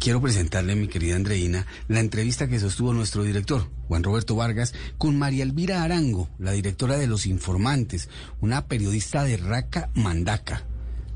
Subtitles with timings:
[0.00, 5.16] quiero presentarle, mi querida Andreina, la entrevista que sostuvo nuestro director, Juan Roberto Vargas, con
[5.16, 8.08] María Elvira Arango, la directora de Los Informantes,
[8.40, 10.64] una periodista de Raca Mandaca.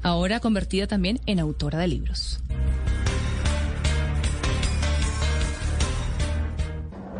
[0.02, 2.40] Ahora convertida también en autora de libros.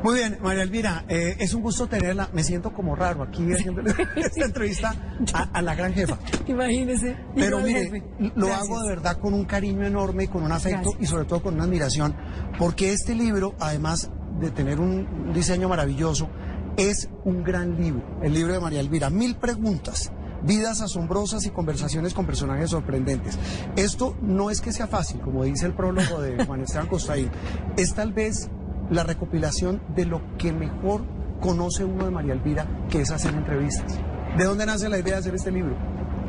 [0.04, 2.28] Muy bien, María Elvira, eh, es un gusto tenerla.
[2.34, 3.80] Me siento como raro aquí haciendo
[4.16, 4.94] esta entrevista
[5.32, 6.18] a, la gran jefa.
[6.46, 7.16] Imagínese.
[7.34, 8.02] Pero mire,
[8.36, 11.54] lo hago de verdad con un cariño enorme, con un afecto y sobre todo con
[11.54, 12.14] una admiración,
[12.58, 14.10] porque este libro, además
[14.40, 16.28] de tener un diseño maravilloso,
[16.76, 19.08] es un gran libro, el libro de María Elvira.
[19.08, 20.12] Mil preguntas
[20.46, 23.38] vidas asombrosas y conversaciones con personajes sorprendentes.
[23.76, 27.30] Esto no es que sea fácil, como dice el prólogo de Juan Esteban Costaín,
[27.76, 28.50] es tal vez
[28.90, 31.02] la recopilación de lo que mejor
[31.40, 33.98] conoce uno de María Elvira, que es hacer entrevistas.
[34.36, 35.76] ¿De dónde nace la idea de hacer este libro?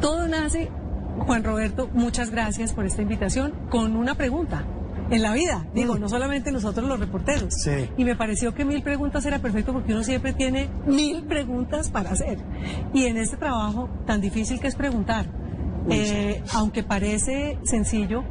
[0.01, 0.69] Todo nace,
[1.19, 4.65] Juan Roberto, muchas gracias por esta invitación, con una pregunta.
[5.09, 5.99] En la vida, digo, mm.
[5.99, 7.53] no solamente nosotros los reporteros.
[7.53, 7.89] Sí.
[7.95, 12.11] Y me pareció que mil preguntas era perfecto porque uno siempre tiene mil preguntas para
[12.11, 12.39] hacer.
[12.93, 15.27] Y en este trabajo tan difícil que es preguntar,
[15.89, 18.23] eh, aunque parece sencillo,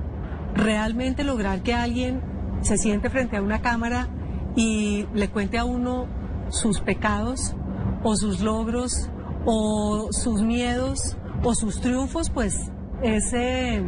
[0.54, 2.33] realmente lograr que alguien
[2.64, 4.08] se siente frente a una cámara
[4.56, 6.06] y le cuente a uno
[6.48, 7.54] sus pecados
[8.02, 9.10] o sus logros
[9.44, 12.70] o sus miedos o sus triunfos, pues
[13.02, 13.82] ese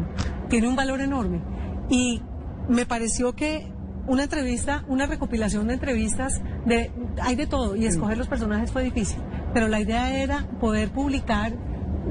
[0.48, 1.42] tiene un valor enorme.
[1.88, 2.22] Y
[2.68, 3.72] me pareció que
[4.06, 8.84] una entrevista, una recopilación de entrevistas, de, hay de todo, y escoger los personajes fue
[8.84, 9.18] difícil,
[9.52, 11.54] pero la idea era poder publicar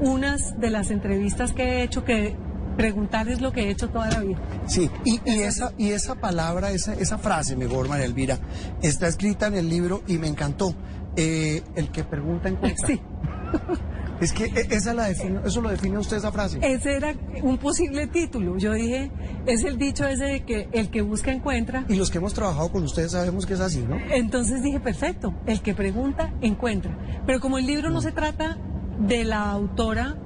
[0.02, 2.36] unas de las entrevistas que he hecho que
[2.76, 4.38] preguntar es lo que he hecho toda la vida.
[4.66, 8.38] Sí, y, esa, y esa palabra, esa, esa frase, mejor, María Elvira,
[8.82, 10.74] está escrita en el libro y me encantó.
[11.18, 12.86] Eh, el que pregunta encuentra.
[12.86, 13.00] Sí.
[14.20, 16.58] Es que e, esa la define, eso lo define usted esa frase.
[16.62, 18.56] Ese era un posible título.
[18.56, 19.10] Yo dije,
[19.46, 21.84] es el dicho ese de que el que busca encuentra.
[21.88, 23.96] Y los que hemos trabajado con ustedes sabemos que es así, ¿no?
[24.10, 26.96] Entonces dije, perfecto, el que pregunta encuentra.
[27.26, 28.58] Pero como el libro no, se trata
[28.98, 30.16] de la autora,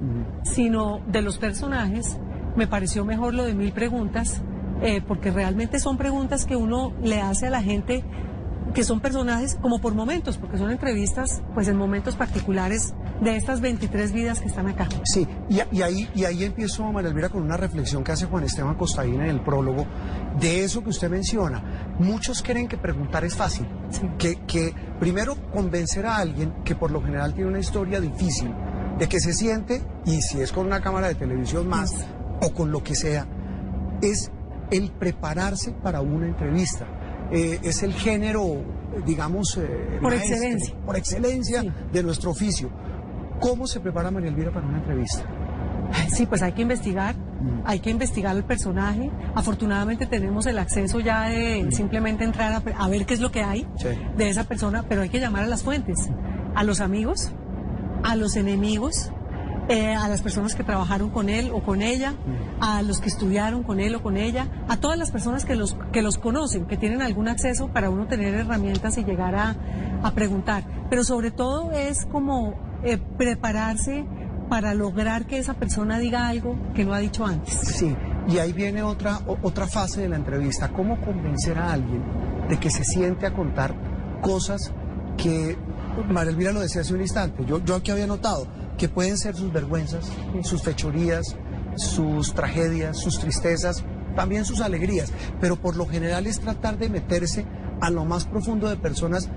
[0.43, 2.17] sino de los personajes,
[2.55, 4.41] me pareció mejor lo de mil preguntas,
[4.81, 8.03] eh, porque realmente son preguntas que uno le hace a la gente
[8.73, 13.61] que son personajes como por momentos, porque son entrevistas pues en momentos particulares de estas
[13.61, 14.87] 23 vidas que están acá.
[15.03, 18.75] Sí, y, ahí, y ahí empiezo, María Elvira, con una reflexión que hace Juan Esteban
[18.75, 19.85] Costaín en el prólogo,
[20.39, 21.95] de eso que usted menciona.
[21.99, 23.67] Muchos creen que preguntar es fácil,
[24.17, 28.53] que, que primero convencer a alguien que por lo general tiene una historia difícil,
[28.97, 31.93] de que se siente, y si es con una cámara de televisión más,
[32.41, 33.27] o con lo que sea,
[34.01, 34.31] es
[34.71, 36.87] el prepararse para una entrevista.
[37.31, 38.63] Eh, es el género,
[39.05, 42.69] digamos, eh, por excelencia, por excelencia de nuestro oficio.
[43.39, 45.23] ¿Cómo se prepara María Elvira para una entrevista?
[46.09, 47.61] Sí, pues hay que investigar, mm.
[47.65, 49.11] hay que investigar el personaje.
[49.35, 51.71] Afortunadamente tenemos el acceso ya de mm.
[51.71, 53.67] simplemente entrar a, ver qué es lo que hay
[54.17, 56.09] de esa persona, pero hay que llamar a las fuentes,
[56.55, 57.31] a los amigos,
[58.03, 59.11] a los enemigos,
[59.69, 62.13] eh, a las personas que trabajaron con él o con ella,
[62.59, 65.77] a los que estudiaron con él o con ella, a todas las personas que los,
[65.91, 69.55] que los conocen, que tienen algún acceso para uno tener herramientas y llegar a,
[70.13, 70.63] preguntar.
[70.89, 74.05] Pero sobre todo es como eh, prepararse
[74.49, 77.53] para lograr que esa persona diga algo que no ha dicho antes.
[77.53, 77.95] Sí,
[78.27, 82.03] y ahí viene otra, otra fase de la entrevista, cómo convencer a alguien
[82.49, 83.73] de que se siente a contar
[84.21, 84.73] cosas
[85.17, 85.57] que
[86.09, 88.47] María Elvira lo decía hace un instante, yo, yo aquí había notado,
[88.81, 90.11] que pueden ser sus vergüenzas,
[90.41, 91.35] sus fechorías,
[91.75, 97.45] sus tragedias, sus tristezas, también sus alegrías, pero por lo general es tratar de meterse
[97.79, 99.29] a lo más profundo de personas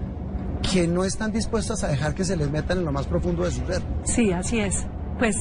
[0.73, 3.51] que no están dispuestas a dejar que se les metan en lo más profundo de
[3.51, 3.83] su ser.
[4.05, 4.87] Sí, así es.
[5.19, 5.37] Pues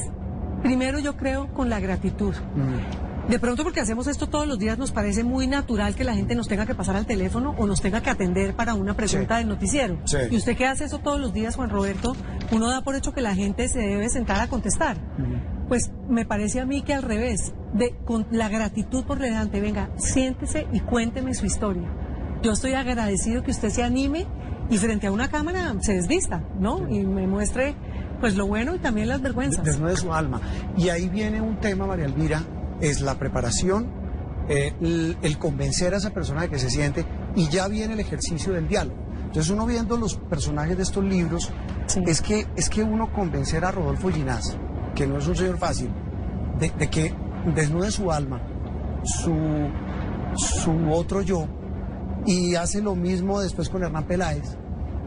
[0.62, 2.34] primero yo creo con la gratitud.
[2.34, 3.04] Mm.
[3.28, 6.34] De pronto porque hacemos esto todos los días nos parece muy natural que la gente
[6.34, 9.48] nos tenga que pasar al teléfono o nos tenga que atender para una pregunta del
[9.48, 9.98] noticiero.
[10.30, 12.14] Y usted que hace eso todos los días, Juan Roberto,
[12.52, 14.96] uno da por hecho que la gente se debe sentar a contestar.
[15.68, 19.90] Pues me parece a mí que al revés, de, con la gratitud por delante, venga,
[19.96, 21.88] siéntese y cuénteme su historia.
[22.42, 24.26] Yo estoy agradecido que usted se anime
[24.70, 26.88] y frente a una cámara se desvista, ¿no?
[26.88, 27.74] Y me muestre
[28.20, 29.64] pues lo bueno y también las vergüenzas.
[29.64, 30.40] Desnude su alma.
[30.76, 32.42] Y ahí viene un tema, María Elvira,
[32.80, 33.86] es la preparación,
[34.48, 34.72] eh,
[35.22, 37.04] el, convencer a esa persona de que se siente
[37.34, 38.96] y ya viene el ejercicio del diálogo.
[39.34, 41.50] Entonces uno viendo los personajes de estos libros,
[42.06, 44.56] es, que, es que uno convencer a Rodolfo Ginás,
[44.94, 45.90] que no es un señor fácil,
[46.60, 47.12] de, que
[47.52, 48.40] desnude su alma,
[49.02, 49.34] su,
[50.36, 51.48] su otro yo,
[52.24, 54.56] y hace lo mismo después con Hernán Peláez,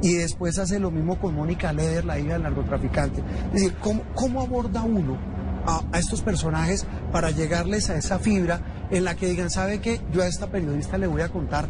[0.01, 3.23] y después hace lo mismo con Mónica Leder, la hija del narcotraficante.
[3.45, 5.17] Es decir, ¿cómo, cómo aborda uno
[5.65, 10.01] a, estos personajes para llegarles a esa fibra en la que digan, ¿sabe qué?
[10.11, 11.69] Yo a esta periodista le voy a contar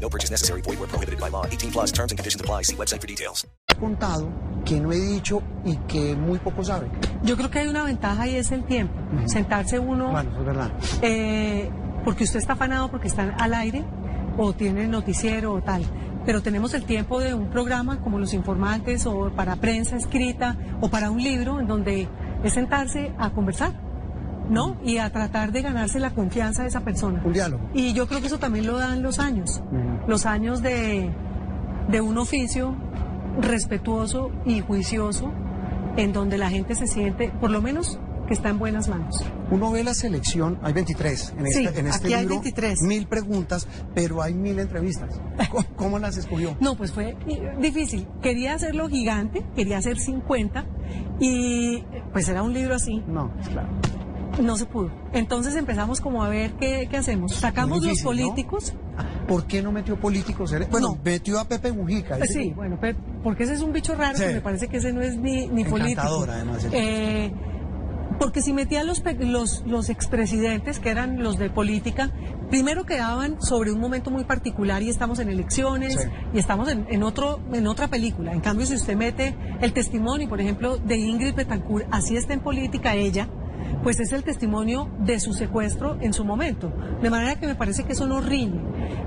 [0.00, 0.62] No purchase necessary.
[0.62, 1.44] Void where prohibited by law.
[1.46, 2.62] 18 plus terms and conditions apply.
[2.64, 3.46] See website for details.
[3.70, 4.28] he contado,
[4.64, 6.88] que no he dicho y que muy poco sabe.
[7.22, 8.94] Yo creo que hay una ventaja y es el tiempo.
[9.26, 10.70] Sentarse uno, Bueno, eso es verdad.
[11.02, 11.70] eh,
[12.04, 13.84] porque usted está afanado porque está al aire
[14.38, 15.82] o tiene noticiero o tal.
[16.26, 20.88] Pero tenemos el tiempo de un programa como Los Informantes o para prensa escrita o
[20.90, 22.08] para un libro en donde
[22.44, 23.72] es sentarse a conversar,
[24.50, 24.76] ¿no?
[24.84, 27.22] Y a tratar de ganarse la confianza de esa persona.
[27.24, 27.70] Un diálogo.
[27.72, 29.62] Y yo creo que eso también lo dan los años,
[30.06, 31.10] los años de,
[31.88, 32.76] de un oficio
[33.40, 35.32] respetuoso y juicioso
[35.96, 39.24] en donde la gente se siente, por lo menos, que está en buenas manos.
[39.50, 42.82] Uno ve la selección, hay 23 en Sí, este, en este aquí hay libro, 23.
[42.82, 45.20] mil preguntas, pero hay mil entrevistas.
[45.50, 46.56] ¿Cómo, cómo las escogió?
[46.60, 48.06] No, pues fue eh, difícil.
[48.22, 50.64] Quería hacerlo gigante, quería hacer 50
[51.18, 51.82] y
[52.12, 53.68] pues era un libro así, No, claro.
[54.40, 54.90] No se pudo.
[55.12, 57.32] Entonces empezamos como a ver qué, qué hacemos.
[57.34, 58.72] Sacamos los políticos.
[59.28, 60.52] ¿Por qué no metió políticos?
[60.70, 60.98] Bueno, No.
[61.04, 62.16] metió a Pepe Mujica.
[62.18, 62.78] Eh, ese- Sí, bueno,
[63.22, 64.24] porque ese es un bicho raro Sí.
[64.24, 66.24] que me parece que ese no es ni, ni político.
[66.28, 67.32] Además, Eh,
[68.18, 72.10] porque si metía los, pe- los, los expresidentes, que eran los de política,
[72.50, 76.08] primero quedaban sobre un momento muy particular y estamos en elecciones Sí.
[76.34, 78.32] y estamos en, en, otro, en otra película.
[78.32, 82.40] En cambio, si usted mete el testimonio, por ejemplo, de Ingrid Betancourt, así está en
[82.40, 83.28] política ella,
[83.82, 86.72] pues es el testimonio de su secuestro en su momento.
[87.02, 88.60] De manera que me parece que eso no riñe.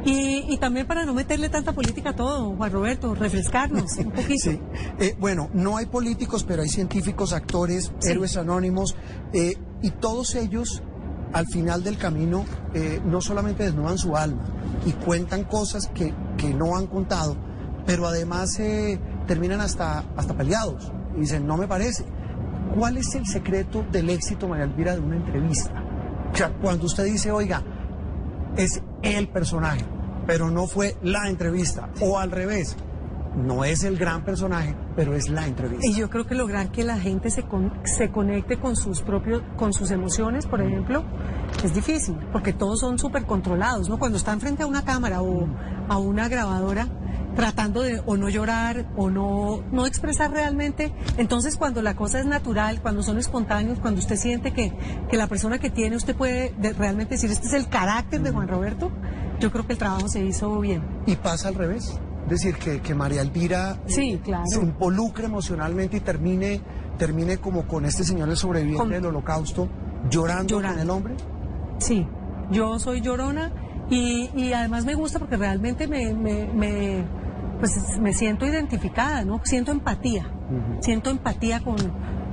[0.06, 4.52] Y, y también para no meterle tanta política a todo, Juan Roberto, refrescarnos un poquito.
[4.52, 4.60] Sí.
[5.00, 8.12] Eh, bueno, no hay políticos, pero hay científicos, actores, Sí.
[8.12, 8.96] héroes anónimos,
[9.34, 10.82] eh, y todos ellos,
[11.34, 14.44] al final del camino, eh, no solamente desnudan su alma
[14.86, 17.36] y cuentan cosas que, que no han contado,
[17.86, 20.92] pero además eh, terminan hasta, hasta peleados.
[21.16, 22.06] Y dicen, no me parece.
[22.74, 25.72] ¿Cuál es el secreto del éxito, María Elvira, de una entrevista?
[26.32, 27.62] O sea, cuando usted dice, oiga,
[28.58, 29.84] es el personaje,
[30.26, 32.76] pero no fue la entrevista, o al revés,
[33.36, 35.86] no es el gran personaje, pero es la entrevista.
[35.88, 39.42] Y yo creo que lograr que la gente se, con- se conecte con sus propios,
[39.56, 41.04] con sus emociones, por ejemplo,
[41.64, 44.00] es difícil, porque todos son súper controlados, ¿no?
[44.00, 45.48] Cuando están frente a una cámara o
[45.90, 46.88] a una grabadora,
[47.36, 52.26] tratando de o no llorar o no, no expresar realmente, entonces cuando la cosa es
[52.26, 54.72] natural, cuando son espontáneos, cuando usted siente que,
[55.10, 58.32] que la persona que tiene, usted puede de- realmente decir, este es el carácter de
[58.32, 58.92] Juan Roberto,
[59.40, 60.84] yo creo que el trabajo se hizo bien.
[61.08, 62.00] Y pasa al revés.
[62.26, 64.46] Es decir, que, que María Elvira Sí, claro.
[64.46, 66.62] se involucre emocionalmente y termine,
[66.98, 69.68] termine como con este señor el sobreviviente Con- del holocausto,
[70.10, 70.76] llorando, Llorando.
[70.78, 71.16] con el hombre.
[71.80, 72.08] Sí,
[72.52, 73.52] yo soy llorona
[73.90, 77.04] y, y además me gusta porque realmente me, me, me,
[77.60, 79.40] pues me siento identificada, ¿no?
[79.44, 80.26] Siento empatía,
[80.82, 81.76] siento empatía con,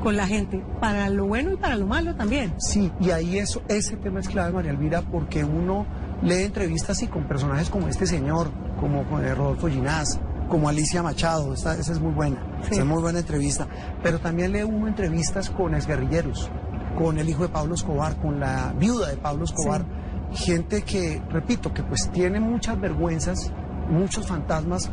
[0.03, 2.55] con la gente, para lo bueno y para lo malo también.
[2.59, 5.87] Sí, y ahí eso, ese tema es clave, María Elvira, porque uno
[6.23, 8.51] lee entrevistas y con personajes como este señor,
[8.81, 10.19] como con Rodolfo Ginás,
[10.49, 12.73] como Alicia Machado, esta- esa es muy buena, Sí.
[12.73, 13.69] esa es muy buena entrevista,
[14.03, 16.51] pero también lee uno entrevistas con exguerrilleros,
[16.99, 19.85] con el hijo de Pablo Escobar, con la viuda de Pablo Escobar,
[20.33, 23.53] gente que, repito, que pues tiene muchas vergüenzas,
[23.89, 24.91] muchos fantasmas,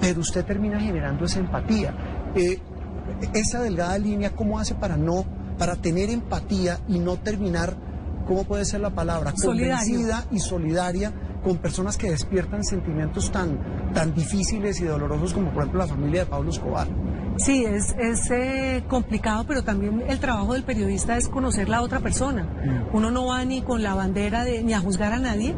[0.00, 1.94] pero usted termina generando esa empatía.
[2.34, 2.58] Eh,
[3.32, 5.24] esa delgada línea, ¿cómo hace para no,
[5.58, 7.76] para tener empatía y no terminar,
[8.26, 9.32] ¿cómo puede ser la palabra?
[9.36, 9.76] Solidario.
[9.76, 15.62] Convencida y solidaria con personas que despiertan sentimientos tan, tan difíciles y dolorosos como por
[15.62, 16.88] ejemplo la familia de Pablo Escobar.
[17.36, 22.00] Sí, es, es eh, complicado, pero también el trabajo del periodista es conocer la otra
[22.00, 22.46] persona.
[22.92, 25.54] Uno no va ni con la bandera de, ni a juzgar a nadie,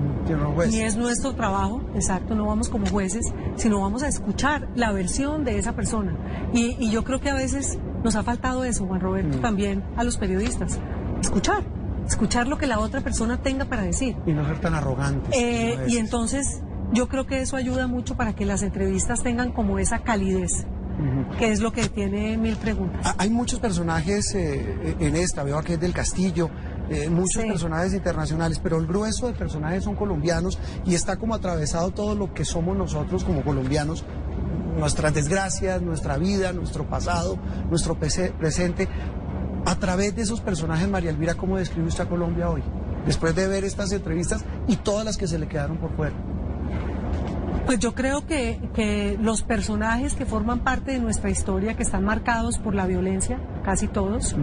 [0.54, 0.70] juez.
[0.70, 5.44] Ni es nuestro trabajo, exacto, no vamos como jueces, sino vamos a escuchar la versión
[5.44, 6.16] de esa persona.
[6.52, 10.04] Y, y yo creo que a veces nos ha faltado eso, Juan Roberto, también a
[10.04, 10.78] los periodistas.
[11.20, 11.64] Escuchar,
[12.06, 14.16] escuchar lo que la otra persona tenga para decir.
[14.26, 15.34] Y no ser tan arrogantes.
[15.36, 19.78] Eh, y entonces yo creo que eso ayuda mucho para que las entrevistas tengan como
[19.78, 20.66] esa calidez,
[21.38, 23.00] que es lo que tiene mil preguntas.
[23.04, 26.48] Ah, Hay muchos personajes eh, en esta, veo que es del Castillo,
[26.88, 27.48] eh, muchos Sí.
[27.48, 32.32] personajes internacionales, pero el grueso de personajes son colombianos y está como atravesado todo lo
[32.32, 34.04] que somos nosotros como colombianos,
[34.78, 37.38] nuestras desgracias, nuestra vida, nuestro pasado,
[37.70, 38.88] nuestro presente.
[39.64, 42.62] A través de esos personajes, María Elvira, ¿cómo describe usted a Colombia hoy?
[43.04, 46.14] Después de ver estas entrevistas y todas las que se le quedaron por fuera.
[47.66, 52.04] Pues yo creo que, que los personajes que forman parte de nuestra historia, que están
[52.04, 54.36] marcados por la violencia, casi todos,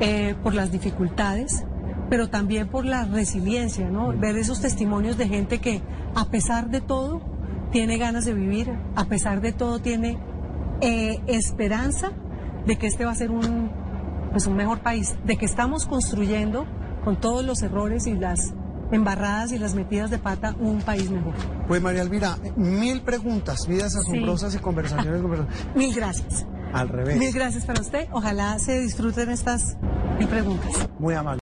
[0.00, 1.64] eh, por las dificultades,
[2.10, 4.08] pero también por la resiliencia, ¿no?
[4.08, 5.82] Ver esos testimonios de gente que,
[6.16, 7.20] a pesar de todo,
[7.70, 10.18] tiene ganas de vivir, a pesar de todo, tiene
[10.80, 12.10] eh, esperanza
[12.66, 13.70] de que este va a ser un,
[14.32, 16.66] pues un mejor país, de que estamos construyendo
[17.04, 18.52] con todos los errores y las
[18.94, 21.34] embarradas y las metidas de pata un país mejor.
[21.66, 25.20] Pues María Elvira, mil preguntas, vidas asombrosas y conversaciones.
[25.22, 25.74] conversaciones.
[25.74, 26.46] Mil gracias.
[26.72, 27.18] Al revés.
[27.18, 28.08] Mil gracias para usted.
[28.12, 29.76] Ojalá se disfruten estas
[30.18, 30.88] mil preguntas.
[30.98, 31.43] Muy amable.